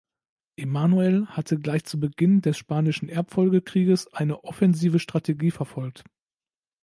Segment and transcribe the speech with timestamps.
[0.55, 6.05] Emanuel hatte gleich zu Beginn des Spanischen Erbfolgekrieges eine offensive Strategie verfolgt.